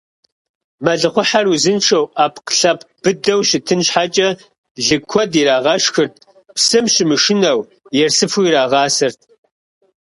Мэлыхъуэхьэр 0.83 1.45
узыншэу, 1.53 2.05
Ӏэпкълъэпкъ 2.15 2.87
быдэу 3.01 3.41
щытын 3.49 3.81
щхьэкӀэ 3.85 4.29
лы 4.85 4.95
куэду 5.09 5.37
ирагъэшхырт, 5.41 6.13
псым 6.55 6.85
щымышынэу, 6.93 7.59
ерсыфу 8.03 8.41
ирагъасэрт. 8.47 9.19